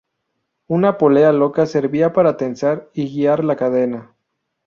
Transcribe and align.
Una 0.65 0.97
polea 0.97 1.31
loca 1.31 1.67
servía 1.67 2.11
para 2.11 2.35
tensar 2.35 2.89
y 2.91 3.07
guiar 3.13 3.43
la 3.43 3.55
cadena. 3.55 4.15